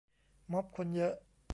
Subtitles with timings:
[0.51, 1.13] ม๊อบคนเยอะ